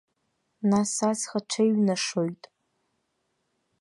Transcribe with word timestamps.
Нас 0.69 0.91
аҵх 1.09 1.31
аҽеиҩнашоит. 1.39 2.43